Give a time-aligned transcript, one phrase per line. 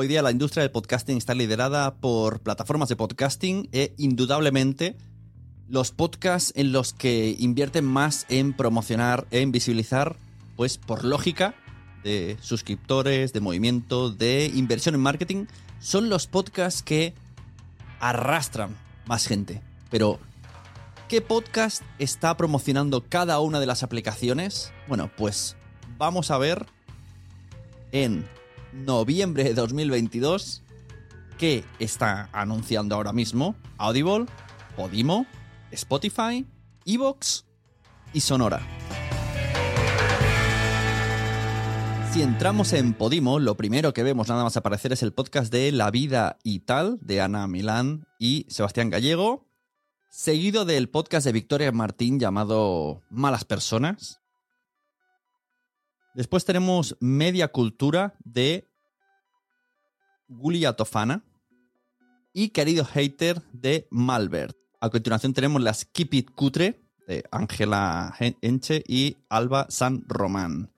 [0.00, 4.96] Hoy día la industria del podcasting está liderada por plataformas de podcasting e indudablemente
[5.68, 10.14] los podcasts en los que invierten más en promocionar, en visibilizar,
[10.54, 11.56] pues por lógica
[12.04, 15.46] de suscriptores, de movimiento, de inversión en marketing,
[15.80, 17.12] son los podcasts que
[17.98, 19.62] arrastran más gente.
[19.90, 20.20] Pero,
[21.08, 24.72] ¿qué podcast está promocionando cada una de las aplicaciones?
[24.86, 25.56] Bueno, pues
[25.98, 26.66] vamos a ver
[27.90, 28.24] en
[28.72, 30.62] noviembre de 2022
[31.38, 34.26] qué está anunciando ahora mismo Audible,
[34.76, 35.26] Podimo,
[35.70, 36.44] Spotify,
[36.84, 37.46] Evox
[38.12, 38.60] y Sonora.
[42.12, 45.70] Si entramos en Podimo, lo primero que vemos nada más aparecer es el podcast de
[45.72, 49.46] La Vida y Tal, de Ana Milán y Sebastián Gallego,
[50.10, 54.20] seguido del podcast de Victoria Martín llamado Malas Personas.
[56.14, 58.67] Después tenemos Media Cultura de
[60.28, 61.24] Gulia Tofana
[62.32, 64.56] y Querido Hater de Malbert.
[64.80, 70.70] A continuación tenemos las Keep It Cutre de Ángela Enche y Alba San Román.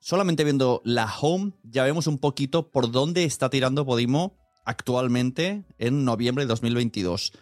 [0.00, 6.04] Solamente viendo la home ya vemos un poquito por dónde está tirando Podimo actualmente en
[6.04, 7.32] noviembre de 2022.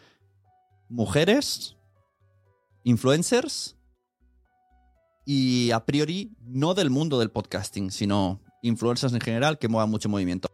[0.88, 1.76] Mujeres,
[2.82, 3.76] influencers
[5.24, 10.08] y a priori no del mundo del podcasting, sino influencers en general que muevan mucho
[10.08, 10.48] movimiento.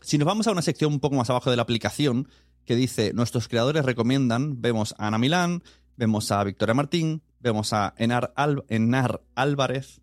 [0.00, 2.28] Si nos vamos a una sección un poco más abajo de la aplicación
[2.64, 5.62] que dice nuestros creadores recomiendan, vemos a Ana Milán,
[5.96, 8.32] vemos a Victoria Martín, vemos a Enar,
[8.68, 10.00] Enar Álvarez,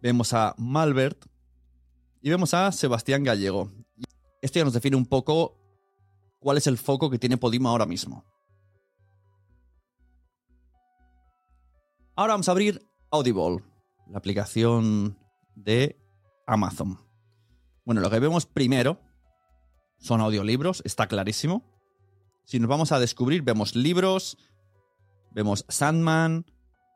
[0.00, 1.26] vemos a Malbert
[2.20, 3.70] y vemos a Sebastián Gallego.
[4.40, 5.56] Esto ya nos define un poco
[6.38, 8.24] cuál es el foco que tiene Podimo ahora mismo.
[12.14, 13.64] Ahora vamos a abrir Audible,
[14.10, 15.16] la aplicación
[15.54, 15.98] de
[16.46, 16.98] Amazon.
[17.84, 19.00] Bueno, lo que vemos primero
[19.98, 21.64] son audiolibros, está clarísimo.
[22.44, 24.36] Si nos vamos a descubrir, vemos libros,
[25.30, 26.44] vemos Sandman,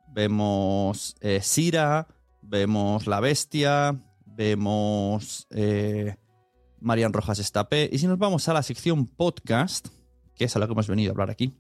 [0.08, 2.08] vemos eh, Sira,
[2.42, 6.16] vemos La Bestia, vemos eh,
[6.80, 7.88] Marian Rojas Estapé.
[7.92, 9.88] Y si nos vamos a la sección podcast,
[10.34, 11.54] que es a la que hemos venido a hablar aquí,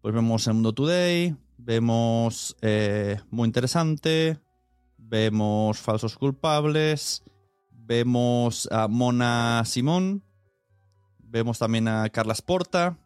[0.00, 4.38] pues vemos El Mundo Today, vemos eh, Muy Interesante,
[5.10, 7.24] vemos Falsos Culpables,
[7.72, 10.24] vemos a Mona Simón,
[11.18, 12.96] vemos también a Carla Porta.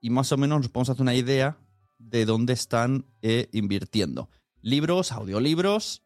[0.00, 1.58] Y más o menos nos podemos hacer una idea
[1.98, 4.28] de dónde están eh, invirtiendo.
[4.62, 6.02] Libros, audiolibros,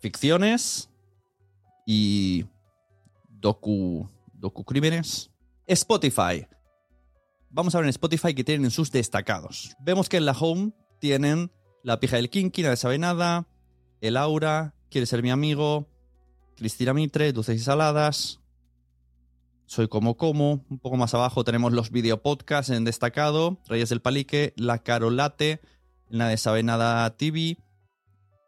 [0.00, 0.88] ficciones
[1.84, 2.46] y
[3.28, 4.08] docu,
[4.64, 5.30] crímenes.
[5.66, 6.46] Spotify.
[7.50, 9.76] Vamos a ver en Spotify que tienen sus destacados.
[9.80, 11.50] Vemos que en la home tienen
[11.82, 13.46] La pija del Kinky, Nadie sabe nada,
[14.00, 15.88] El Aura, Quiere ser mi amigo,
[16.56, 18.40] Cristina Mitre, Dulces y Saladas,
[19.70, 20.64] soy como como.
[20.68, 23.60] Un poco más abajo tenemos los videopodcasts en destacado.
[23.68, 25.60] Reyes del Palique, La Carolate,
[26.10, 27.56] Nadie sabe nada TV,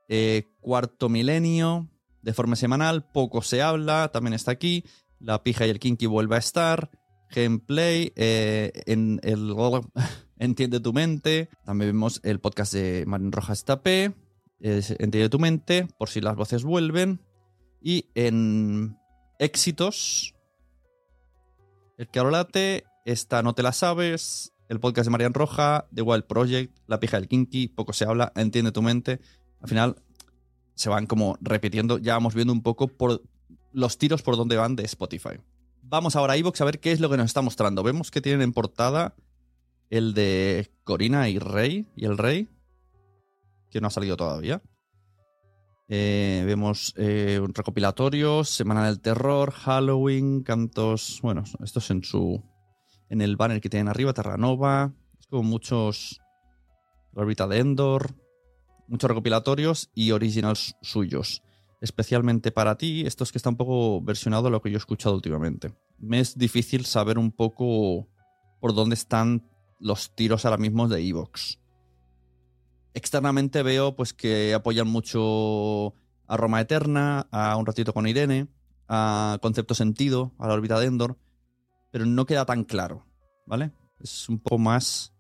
[0.09, 1.89] eh, Cuarto Milenio,
[2.23, 4.85] de forma semanal, Poco se habla, también está aquí.
[5.21, 6.91] La Pija y el Kinky vuelve a estar.
[7.31, 9.55] Gameplay, eh, en el
[10.43, 11.49] Entiende tu mente.
[11.65, 14.13] También vemos el podcast de Marín Rojas Tapé.
[14.59, 17.21] Entiende tu mente, por si las voces vuelven.
[17.81, 18.99] Y en
[19.39, 20.35] éxitos,
[21.97, 26.77] el Carolate, esta no te la sabes, el podcast de Marian Roja, The Wild Project,
[26.89, 29.21] La pija del Kinky, poco se habla, entiende tu mente.
[29.61, 30.03] Al final
[30.75, 33.23] se van como repitiendo, ya vamos viendo un poco por
[33.73, 35.39] los tiros por donde van de Spotify.
[35.83, 37.85] Vamos ahora a iVoox a ver qué es lo que nos está mostrando.
[37.85, 39.15] Vemos que tienen en portada
[39.93, 42.49] el de Corina y Rey, y el Rey,
[43.71, 44.63] que no ha salido todavía.
[45.87, 51.21] Eh, vemos eh, un recopilatorio, Semana del Terror, Halloween, cantos.
[51.23, 52.43] Bueno, esto es en su.
[53.11, 54.95] En el banner que tienen arriba, Terranova.
[55.21, 56.23] Es como muchos.
[57.13, 58.15] La órbita de Endor.
[58.89, 61.43] Muchos recopilatorios y originals suyos.
[61.83, 64.79] Especialmente para ti, esto es que está un poco versionado a lo que yo he
[64.79, 65.75] escuchado últimamente.
[65.99, 68.09] Me es difícil saber un poco
[68.59, 69.52] por dónde están
[69.83, 71.59] los tiros ahora mismo de Evox
[72.95, 75.95] externamente veo pues que apoyan mucho
[76.27, 78.49] a Roma Eterna, a Un ratito con Irene,
[78.89, 81.19] a Concepto Sentido, a la órbita de Endor,
[81.91, 83.07] pero no queda tan claro,
[83.47, 83.73] ¿vale?
[84.01, 85.15] Es un poco más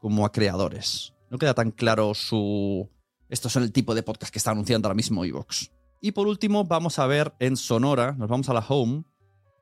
[0.00, 1.14] como a creadores.
[1.30, 2.90] No queda tan claro su...
[3.28, 5.72] Estos son el tipo de podcast que está anunciando ahora mismo Evox.
[6.00, 9.04] Y por último, vamos a ver en Sonora, nos vamos a la home.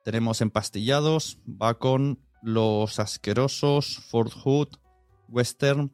[0.03, 4.67] Tenemos empastillados, va con Los Asquerosos, Fort Hood,
[5.29, 5.91] Western,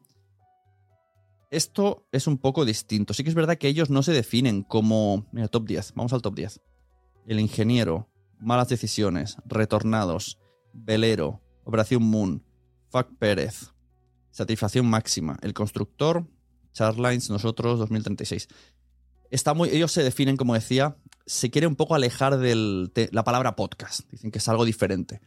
[1.50, 3.14] Esto es un poco distinto.
[3.14, 5.26] Sí que es verdad que ellos no se definen como.
[5.32, 5.94] Mira, top 10.
[5.96, 6.60] Vamos al top 10.
[7.26, 10.40] El ingeniero, malas decisiones, retornados,
[10.74, 12.44] velero, Operación Moon,
[12.90, 13.72] Fuck Pérez,
[14.32, 16.28] satisfacción máxima, el constructor,
[16.74, 18.50] Charlines, nosotros, 2036.
[19.30, 23.56] Está muy, ellos se definen, como decía, se quiere un poco alejar de la palabra
[23.56, 24.02] podcast.
[24.12, 25.22] Dicen que es algo diferente.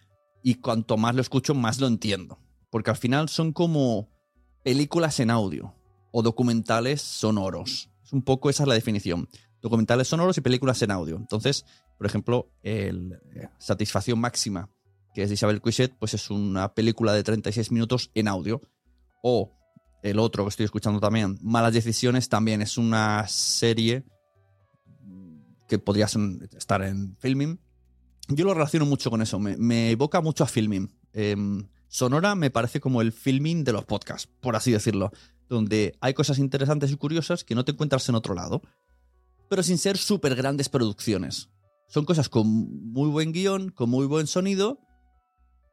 [0.46, 2.38] Y cuanto más lo escucho, más lo entiendo.
[2.70, 4.10] Porque al final son como
[4.62, 5.74] películas en audio
[6.12, 7.90] o documentales sonoros.
[8.04, 9.26] Es un poco esa es la definición.
[9.62, 11.16] Documentales sonoros y películas en audio.
[11.16, 11.64] Entonces,
[11.96, 14.68] por ejemplo, el eh, Satisfacción Máxima,
[15.14, 18.60] que es de Isabel Cuichet, pues es una película de 36 minutos en audio.
[19.22, 19.50] O
[20.02, 24.04] el otro que estoy escuchando también, Malas Decisiones, también es una serie
[25.68, 27.58] que podría estar en filming.
[28.28, 30.90] Yo lo relaciono mucho con eso, me, evoca mucho a filming.
[31.12, 35.12] Em, Sonora me parece como el filming de los podcasts, por así decirlo,
[35.48, 38.62] donde hay cosas interesantes y curiosas que no te encuentras en otro lado,
[39.48, 41.50] pero sin ser súper grandes producciones.
[41.86, 44.80] Son cosas con muy buen guion, con muy buen sonido,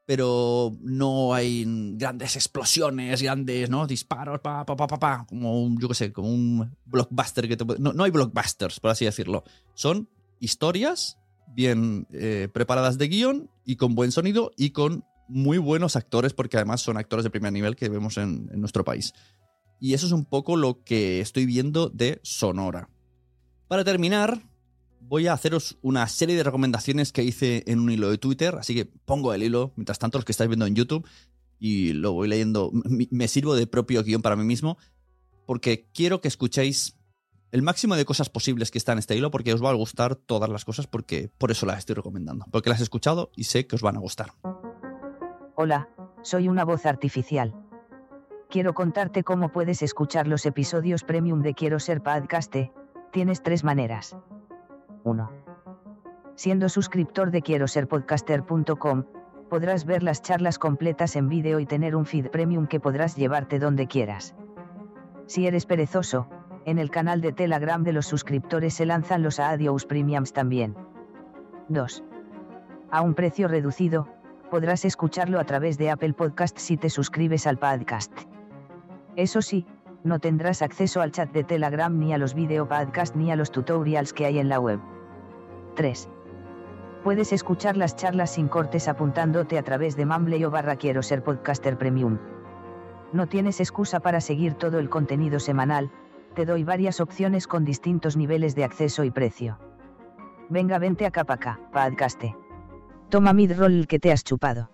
[0.06, 1.63] pero no hay
[1.95, 3.88] grandes explosiones, grandes ¿no?
[3.88, 7.63] disparos, pa, pa, pa, pa, como un, yo qué sé, como un blockbuster que te
[7.80, 9.44] no, no, hay blockbusters, por así decirlo.
[9.74, 10.09] Son
[10.39, 11.18] historias
[11.53, 16.57] bien eh, preparadas de guion y con buen sonido y con muy buenos actores, porque
[16.57, 19.13] además son actores de primer nivel que vemos en nuestro país.
[19.80, 22.89] Y eso es un poco lo que estoy viendo de Sonora.
[23.68, 24.42] Para terminar,
[25.00, 28.75] voy a haceros una serie de recomendaciones que hice en un hilo de Twitter, así
[28.75, 31.07] que pongo el hilo, mientras tanto los que estáis viendo en YouTube,
[31.59, 34.77] y lo voy leyendo, me sirvo de propio guion para mí mismo,
[35.45, 36.97] porque quiero que escuchéis
[37.51, 40.15] el máximo de cosas posibles que está en este hilo, porque os va a gustar
[40.15, 43.68] todas las cosas, porque por eso las estoy recomendando, porque las he escuchado y sé
[43.68, 44.33] que os van a gustar.
[45.56, 45.89] Hola,
[46.21, 47.53] soy una voz artificial.
[48.50, 52.71] Quiero contarte cómo puedes escuchar los episodios premium de Quiero ser Podcaste.
[53.12, 54.18] Tienes tres maneras.
[55.04, 55.31] 1.
[56.36, 59.06] Siendo suscriptor de quiero ser podcaster.com,
[59.50, 63.59] podrás ver las charlas completas en vídeo y tener un feed premium que podrás llevarte
[63.59, 64.36] donde quieras.
[65.27, 66.27] Si eres perezoso,
[66.65, 70.75] en el canal de Telegram de los suscriptores se lanzan los Adios Premiums también.
[71.69, 72.03] 2.
[72.91, 74.07] A un precio reducido,
[74.49, 78.11] podrás escucharlo a través de Apple Podcast si te suscribes al podcast.
[79.15, 79.65] Eso sí,
[80.03, 83.51] no tendrás acceso al chat de Telegram ni a los video podcast ni a los
[83.51, 84.79] tutorials que hay en la web.
[85.75, 86.09] 3.
[87.03, 91.23] Puedes escuchar las charlas sin cortes apuntándote a través de Mumble o barra quiero ser
[91.23, 92.19] podcaster premium.
[93.13, 95.91] No tienes excusa para seguir todo el contenido semanal,
[96.33, 99.57] te doy varias opciones con distintos niveles de acceso y precio.
[100.50, 102.36] Venga, vente acá para acá, podcaste.
[103.10, 104.69] Toma midroll que te has chupado.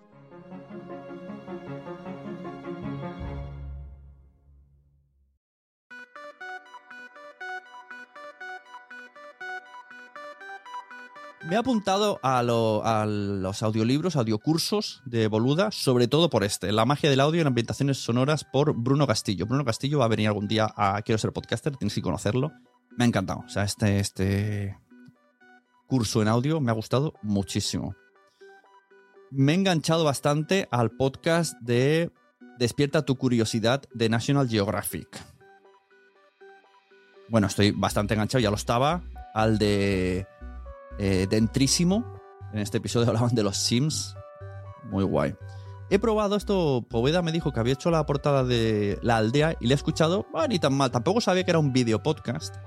[11.47, 17.09] Me he apuntado a, los audiolibros, audiocursos de Boluda, sobre todo por este, La magia
[17.09, 19.45] del audio en ambientaciones sonoras por Bruno Castillo.
[19.45, 22.51] Bruno Castillo va a venir algún día a Quiero ser podcaster, tienes que conocerlo.
[22.97, 23.45] Me ha encantado.
[23.45, 24.77] O sea, este, este
[25.87, 27.95] curso en audio me ha gustado muchísimo.
[29.31, 32.11] Me he enganchado bastante al podcast de
[32.59, 35.07] Despierta tu curiosidad de National Geographic.
[37.29, 39.01] Bueno, estoy bastante enganchado, ya lo estaba.
[39.33, 40.27] Al de
[40.97, 42.05] eh, dentrísimo.
[42.53, 44.15] En este episodio hablaban de los Sims.
[44.89, 45.35] Muy guay.
[45.89, 49.67] He probado esto, Poveda me dijo que había hecho la portada de La Aldea y
[49.67, 52.57] le he escuchado, ah, ni tan mal, tampoco sabía que era un video podcast.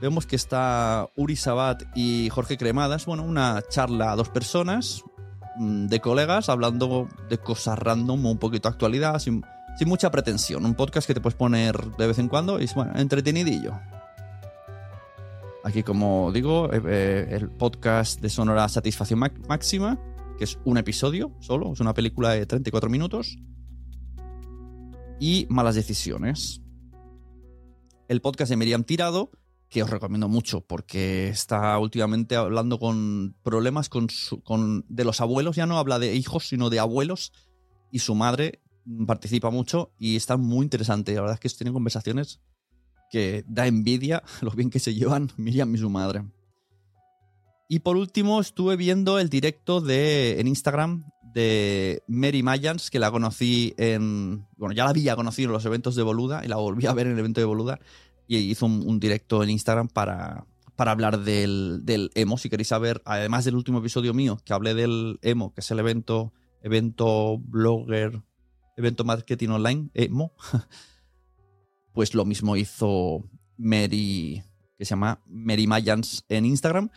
[0.00, 5.02] Vemos que está Uri Sabat y Jorge Cremadas, bueno, una charla a dos personas
[5.56, 9.42] mm, de colegas hablando de cosas random, un poquito actualidad, sin,
[9.76, 10.64] sin mucha pretensión.
[10.64, 13.80] Un podcast que te puedes poner de vez en cuando y es bueno, entretenidillo.
[15.64, 19.18] Aquí, como digo, eh, eh, el podcast de Sonora Satisfacción
[19.48, 19.98] Máxima,
[20.36, 23.38] que es un episodio solo, es una película de 34 minutos.
[25.18, 26.60] Y Malas Decisiones.
[28.08, 29.30] El podcast de Miriam Tirado,
[29.70, 34.08] que os recomiendo mucho porque está últimamente hablando con problemas con,
[34.42, 37.32] con de los abuelos, ya no habla de hijos, sino de abuelos,
[37.90, 38.60] y su madre
[39.06, 41.14] participa mucho y está muy interesante.
[41.14, 42.42] La verdad es que tienen conversaciones
[43.10, 46.24] que da envidia lo bien que se llevan Miriam y su madre.
[47.68, 53.10] Y por último, estuve viendo el directo de, en Instagram de Mary Mayans, que la
[53.10, 54.46] conocí en.
[54.56, 57.06] Bueno, ya la había conocido en los eventos de Boluda y la volví a ver
[57.06, 57.80] en el evento de Boluda.
[58.26, 60.46] Y hizo un, directo en Instagram para,
[60.76, 62.38] para hablar del, del, emo.
[62.38, 65.78] Si queréis saber, además del último episodio mío, que hablé del emo, que es el
[65.78, 66.32] evento,
[66.62, 68.22] evento blogger,
[68.76, 70.32] evento marketing online, emo.
[71.94, 73.24] pues lo mismo hizo
[73.56, 74.42] Mary,
[74.76, 76.90] que se llama Mary Mayans en Instagram,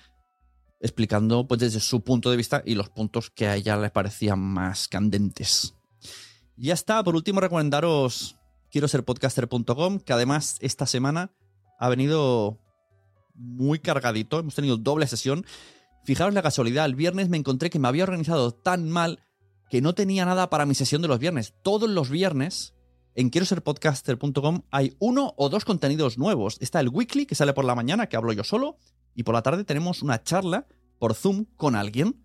[0.81, 4.39] explicando pues desde su punto de vista y los puntos que a ella le parecían
[4.39, 5.75] más candentes.
[6.57, 8.37] Ya está, por último recomendaros
[8.71, 11.31] quiero ser podcaster.com, que además esta semana
[11.79, 12.59] ha venido
[13.35, 15.45] muy cargadito, hemos tenido doble sesión.
[16.03, 19.19] Fijaros la casualidad, el viernes me encontré que me había organizado tan mal
[19.69, 21.53] que no tenía nada para mi sesión de los viernes.
[21.63, 22.73] Todos los viernes
[23.17, 26.57] en quiero ser podcaster.com hay uno o dos contenidos nuevos.
[26.59, 28.77] Está el weekly que sale por la mañana, que hablo yo solo,
[29.15, 30.67] y por la tarde tenemos una charla
[30.99, 32.23] por Zoom con alguien,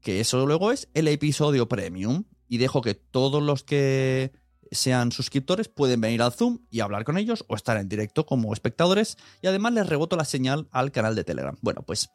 [0.00, 2.24] que eso luego es el episodio premium.
[2.48, 4.32] Y dejo que todos los que
[4.72, 8.52] sean suscriptores pueden venir al Zoom y hablar con ellos o estar en directo como
[8.52, 11.56] espectadores y además les reboto la señal al canal de Telegram.
[11.60, 12.10] Bueno, pues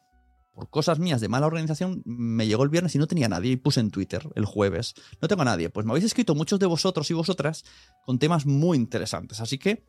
[0.54, 3.56] por cosas mías de mala organización me llegó el viernes y no tenía nadie y
[3.56, 4.94] puse en Twitter el jueves.
[5.20, 5.68] No tengo a nadie.
[5.68, 7.64] Pues me habéis escrito muchos de vosotros y vosotras
[8.06, 9.40] con temas muy interesantes.
[9.40, 9.84] Así que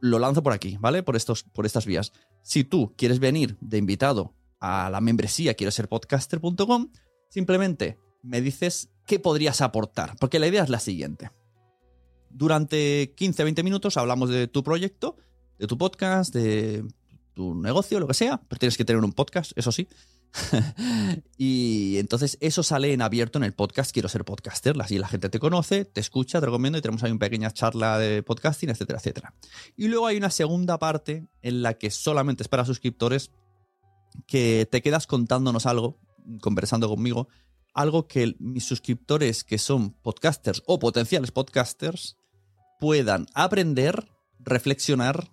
[0.00, 1.02] lo lanzo por aquí, ¿vale?
[1.02, 2.12] Por, estos, por estas vías.
[2.42, 6.92] Si tú quieres venir de invitado a la membresía quiero ser podcaster.com,
[7.28, 10.16] simplemente me dices qué podrías aportar.
[10.20, 11.30] Porque la idea es la siguiente.
[12.28, 15.16] Durante 15-20 minutos hablamos de tu proyecto,
[15.58, 16.84] de tu podcast, de
[17.34, 19.88] tu negocio, lo que sea, pero tienes que tener un podcast, eso sí.
[21.36, 24.80] y entonces eso sale en abierto en el podcast Quiero ser podcaster.
[24.80, 27.98] Así la gente te conoce, te escucha, te recomiendo y tenemos ahí una pequeña charla
[27.98, 29.34] de podcasting, etcétera, etcétera.
[29.76, 33.30] Y luego hay una segunda parte en la que solamente es para suscriptores
[34.26, 35.98] que te quedas contándonos algo,
[36.40, 37.28] conversando conmigo,
[37.74, 42.18] algo que mis suscriptores que son podcasters o potenciales podcasters
[42.78, 44.08] puedan aprender,
[44.38, 45.30] reflexionar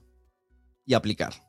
[0.85, 1.48] y aplicar.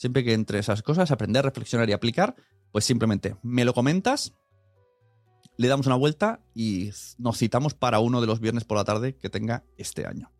[0.00, 2.34] Siempre que entre esas cosas, aprender, reflexionar y aplicar,
[2.72, 4.32] pues simplemente me lo comentas,
[5.58, 6.88] le damos una vuelta y
[7.18, 10.32] nos citamos para uno de los viernes por la tarde que tenga este año.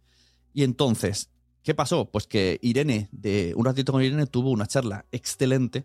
[0.55, 1.29] Y entonces,
[1.63, 2.11] ¿qué pasó?
[2.11, 5.85] Pues que Irene, de un ratito con Irene, tuvo una charla excelente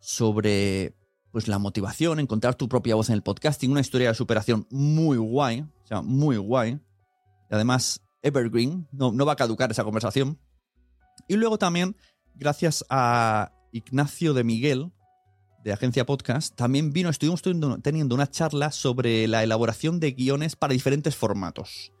[0.00, 0.96] sobre
[1.30, 5.16] pues la motivación, encontrar tu propia voz en el podcasting, una historia de superación muy
[5.16, 6.80] guay, o sea, muy guay
[7.48, 10.40] además evergreen, no, no va a caducar esa conversación.
[11.28, 11.96] Y luego también,
[12.34, 14.92] gracias a Ignacio de Miguel,
[15.62, 20.72] de Agencia Podcast, también vino, estuvimos teniendo una charla sobre la elaboración de guiones para
[20.72, 21.92] diferentes formatos.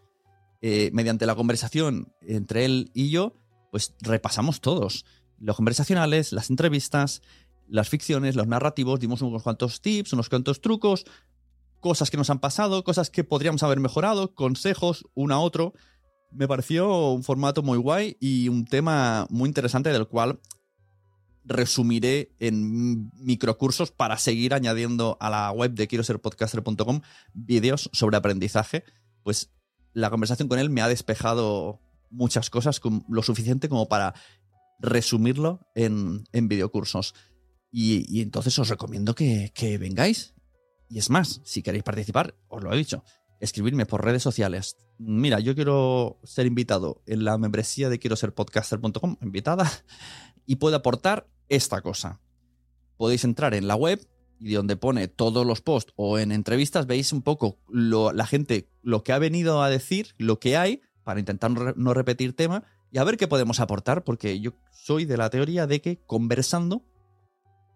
[0.62, 3.34] Eh, mediante la conversación entre él y yo,
[3.70, 5.04] pues repasamos todos.
[5.38, 7.22] Los conversacionales, las entrevistas,
[7.66, 11.06] las ficciones, los narrativos, dimos unos cuantos tips, unos cuantos trucos,
[11.80, 15.72] cosas que nos han pasado, cosas que podríamos haber mejorado, consejos uno a otro.
[16.32, 20.40] Me pareció un formato muy guay y un tema muy interesante del cual
[21.44, 27.00] resumiré en microcursos para seguir añadiendo a la web de quiero ser podcaster.com
[27.34, 28.84] vídeos sobre aprendizaje.
[29.22, 29.50] Pues
[29.92, 34.14] la conversación con él me ha despejado muchas cosas, lo suficiente como para
[34.78, 37.14] resumirlo en, en videocursos.
[37.72, 40.34] Y, entonces os recomiendo que, que vengáis
[40.90, 43.04] y es más, si queréis participar, os lo he dicho,
[43.40, 44.76] escribirme por redes sociales.
[44.98, 49.70] Mira, yo quiero ser invitado en la membresía de quiero ser podcaster.com, invitada,
[50.46, 52.20] y puedo aportar esta cosa.
[52.96, 54.06] Podéis entrar en la web
[54.38, 59.02] y donde pone todos los posts o en entrevistas veis un poco la gente, lo
[59.02, 63.04] que ha venido a decir, lo que hay, para intentar no repetir tema y a
[63.04, 66.84] ver qué podemos aportar, porque yo soy de la teoría de que conversando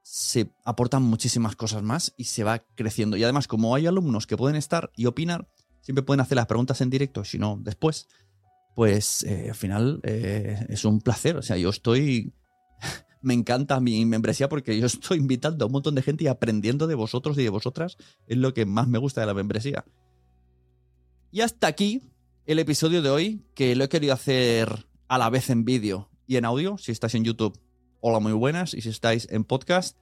[0.05, 3.17] se aportan muchísimas cosas más y se va creciendo.
[3.17, 5.49] Y además, como hay alumnos que pueden estar y opinar,
[5.81, 8.07] siempre pueden hacer las preguntas en directo, si no, después,
[8.77, 11.37] pues eh, al final eh, es un placer.
[11.37, 12.35] O sea, yo estoy...
[13.23, 16.87] Me encanta mi membresía porque yo estoy invitando a un montón de gente y aprendiendo
[16.87, 17.97] de vosotros y de vosotras.
[18.27, 19.87] Es lo que más me gusta de la membresía.
[21.33, 22.03] Y hasta aquí
[22.45, 26.37] el episodio de hoy, que lo he querido hacer a la vez en vídeo y
[26.37, 26.77] en audio.
[26.77, 27.59] Si estáis en YouTube,
[28.07, 28.75] hola, muy buenas.
[28.75, 29.97] Y si estáis en podcast,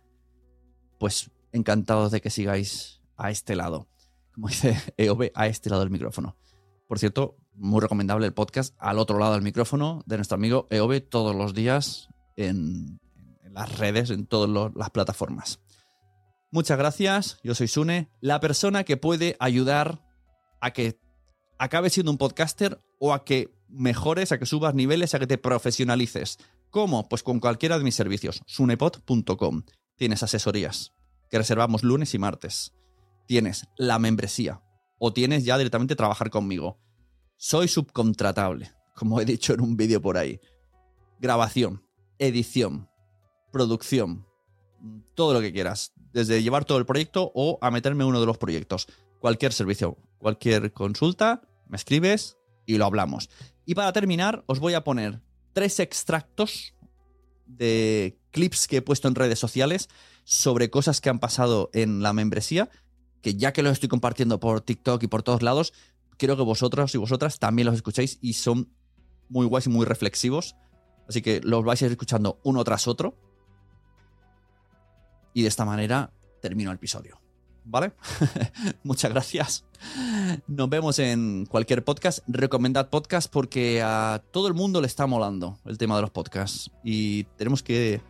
[0.99, 3.87] pues encantados de que sigáis a este lado.
[4.35, 6.37] Como dice EOB, a este lado del micrófono.
[6.89, 11.01] Por cierto, muy recomendable el podcast al otro lado del micrófono de nuestro amigo EOB
[11.09, 12.99] todos los días en,
[13.53, 15.61] las redes, en todas las plataformas.
[16.51, 20.05] Muchas gracias, yo soy Sune, la persona que puede ayudar
[20.61, 20.99] a que
[21.57, 25.39] acabes siendo un podcaster o a que mejores, a que subas niveles, a que te
[25.39, 26.39] profesionalices.
[26.73, 27.07] ¿Cómo?
[27.07, 29.65] Pues con cualquiera de mis servicios, sunepod.com.
[29.95, 30.95] Tienes asesorías,
[31.29, 32.73] que reservamos lunes y martes.
[33.27, 34.63] Tienes la membresía,
[34.99, 36.81] o tienes ya directamente trabajar conmigo.
[37.37, 40.41] Soy subcontratable, como he dicho en un vídeo por ahí.
[41.21, 41.87] Grabación,
[42.19, 42.89] edición,
[43.53, 44.27] producción,
[45.15, 45.93] todo lo que quieras.
[46.15, 48.87] Desde llevar todo el proyecto o a meterme en uno de los proyectos.
[49.21, 53.29] Cualquier servicio, cualquier consulta, me escribes y lo hablamos.
[53.67, 55.21] Y para terminar, os voy a poner
[55.53, 56.75] tres extractos
[57.47, 59.89] de clips que he puesto en redes sociales
[60.25, 62.71] sobre cosas que han pasado en la membresía,
[63.21, 65.73] que ya que los estoy compartiendo por TikTok y por todos lados,
[66.17, 68.73] quiero que vosotros y vosotras también los escuchéis y son
[69.29, 70.57] muy guays y muy reflexivos.
[71.09, 73.17] Así que los vais a ir escuchando uno tras otro.
[75.35, 77.22] Y de esta manera termino el episodio.
[77.65, 77.93] ¿Vale?
[78.83, 79.65] Muchas gracias.
[80.47, 82.21] Nos vemos en cualquier podcast.
[82.27, 86.71] Recomendad podcast porque a todo el mundo le está molando el tema de los podcasts.
[86.85, 88.01] Y tenemos que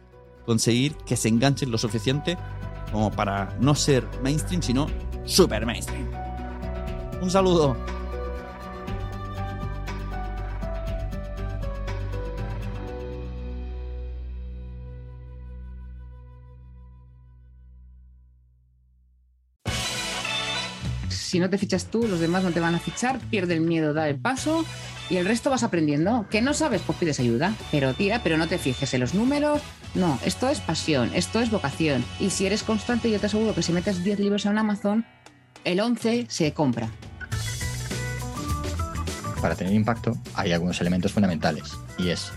[0.46, 2.36] conseguir que se enganchen lo suficiente
[2.90, 4.86] como para no ser mainstream, sino
[5.24, 6.08] super mainstream.
[7.20, 8.01] Un saludo.
[21.32, 23.94] Si no te fichas tú, los demás no te van a fichar, pierde el miedo,
[23.94, 24.66] da el paso
[25.08, 26.26] y el resto vas aprendiendo.
[26.28, 26.82] ¿Que no sabes?
[26.82, 27.54] Pues pides ayuda.
[27.70, 29.62] Pero tira, pero no te fijes en los números.
[29.94, 32.04] No, esto es pasión, esto es vocación.
[32.20, 35.06] Y si eres constante, yo te aseguro que si metes 10 libros en Amazon,
[35.64, 36.90] el 11 se compra.
[39.40, 42.30] Para tener impacto hay algunos elementos fundamentales y es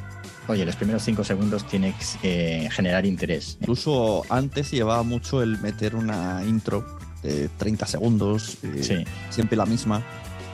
[0.48, 3.58] Oye, los primeros 5 segundos tienes que generar interés.
[3.62, 6.86] Incluso antes llevaba mucho el meter una intro
[7.58, 10.04] 30 segundos, eh, siempre la misma.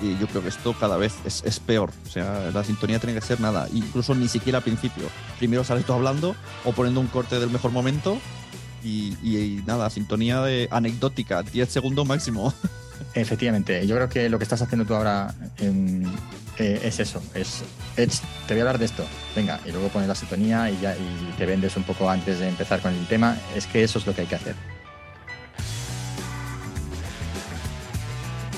[0.01, 1.91] Y yo creo que esto cada vez es, peor.
[2.07, 5.03] O sea, la sintonía tiene que ser nada, incluso ni siquiera al principio.
[5.37, 6.35] Primero sales tú hablando
[6.65, 8.17] o poniendo un corte del mejor momento
[8.83, 12.53] y, nada, sintonía de anecdótica, 10 segundos máximo.
[13.13, 16.03] Efectivamente, yo creo que lo que estás haciendo tú ahora em,
[16.57, 17.63] eh, es eso, es,
[17.95, 21.33] te voy a hablar de esto, venga, y luego pones la sintonía y, ya, y
[21.37, 24.15] te vendes un poco antes de empezar con el tema, es que eso es lo
[24.15, 24.55] que hay que hacer.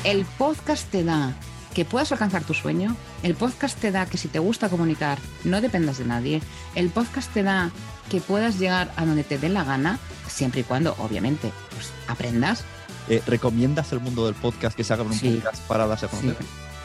[0.03, 1.33] El podcast te da
[1.73, 2.95] que puedas alcanzar tu sueño.
[3.23, 6.41] El podcast te da que si te gusta comunicar, no dependas de nadie.
[6.75, 7.71] El podcast te da
[8.09, 12.65] que puedas llegar a donde te dé la gana, siempre y cuando, obviamente, pues aprendas.
[13.07, 16.35] Eh, ¿Recomiendas el mundo del podcast que se haga un podcast para darse a conocer?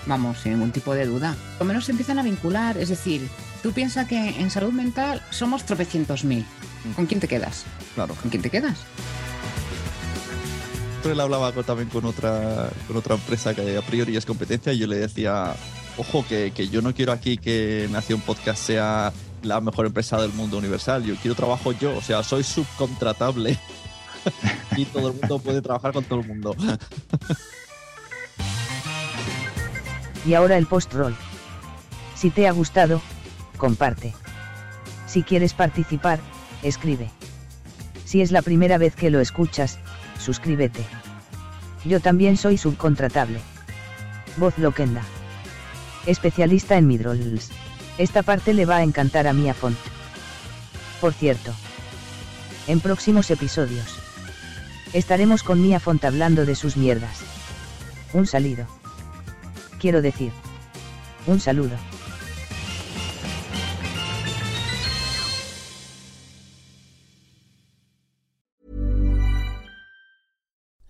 [0.06, 1.36] Vamos, sin ningún tipo de duda.
[1.58, 2.78] Por lo menos se empiezan a vincular.
[2.78, 3.28] Es decir,
[3.64, 6.46] tú piensas que en salud mental somos tropecientos mil.
[6.94, 7.64] ¿Con quién te quedas?
[7.96, 8.14] Claro.
[8.14, 8.78] ¿Con quién te quedas?
[11.04, 14.86] Él hablaba también con otra, con otra empresa que a priori es competencia y yo
[14.86, 15.54] le decía,
[15.96, 20.58] ojo, que, yo no quiero aquí que Nación Podcast sea la mejor empresa del mundo
[20.58, 23.58] universal, yo quiero trabajo yo, o sea, soy subcontratable
[24.76, 26.54] y todo el mundo puede trabajar con todo el mundo.
[30.26, 31.16] y ahora el post-roll.
[32.14, 33.00] Si te ha gustado,
[33.56, 34.14] comparte.
[35.06, 36.18] Si quieres participar,
[36.62, 37.10] escribe.
[38.04, 39.78] Si es la primera vez que lo escuchas,
[40.18, 40.84] suscríbete.
[41.84, 43.40] Yo también soy subcontratable.
[44.36, 45.02] Voz Loquenda.
[46.06, 47.50] Especialista en midrolls.
[47.98, 49.78] Esta parte le va a encantar a Mia Font.
[51.00, 51.52] Por cierto.
[52.66, 53.98] En próximos episodios.
[54.92, 57.20] Estaremos con Mia Font hablando de sus mierdas.
[58.12, 58.66] Un salido.
[59.78, 60.32] Quiero decir.
[61.26, 61.76] Un saludo.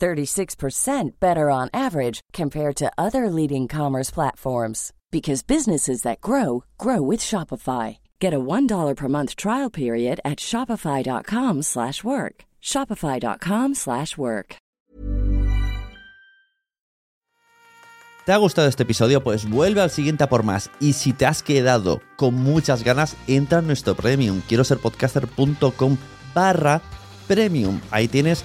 [0.00, 7.02] 36% better on average compared to other leading commerce platforms because businesses that grow grow
[7.02, 7.98] with Shopify.
[8.20, 12.44] Get a $1 per month trial period at shopify.com/work.
[12.62, 14.56] shopify.com/work.
[18.26, 19.24] ¿Te ha gustado este episodio?
[19.24, 20.70] Pues vuelve al siguiente a por más.
[20.78, 24.40] Y si te has quedado con muchas ganas, entra en nuestro premium.
[24.46, 25.96] Quiero ser podcaster.com
[26.32, 26.80] barra
[27.26, 27.80] premium.
[27.90, 28.44] Ahí tienes